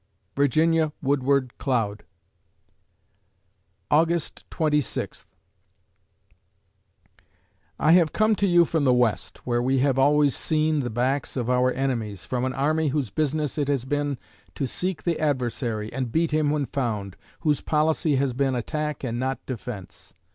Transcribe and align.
VIRGINIA 0.35 0.93
WOODWARD 1.03 1.59
CLOUD 1.59 2.05
August 3.91 4.49
Twenty 4.49 4.81
Sixth 4.81 5.27
I 7.77 7.91
have 7.91 8.11
come 8.11 8.33
to 8.37 8.47
you 8.47 8.65
from 8.65 8.83
the 8.83 8.95
West, 8.95 9.45
where 9.45 9.61
we 9.61 9.77
have 9.77 9.99
always 9.99 10.35
seen 10.35 10.79
the 10.79 10.89
backs 10.89 11.37
of 11.37 11.51
our 11.51 11.71
enemies 11.73 12.25
from 12.25 12.45
an 12.45 12.53
army 12.53 12.87
whose 12.87 13.11
business 13.11 13.59
it 13.59 13.67
has 13.67 13.85
been 13.85 14.17
to 14.55 14.65
seek 14.65 15.03
the 15.03 15.19
adversary, 15.19 15.93
and 15.93 16.11
beat 16.11 16.31
him 16.31 16.49
when 16.49 16.65
found, 16.65 17.15
whose 17.41 17.61
policy 17.61 18.15
has 18.15 18.33
been 18.33 18.55
attack 18.55 19.03
and 19.03 19.19
not 19.19 19.45
defense. 19.45 20.15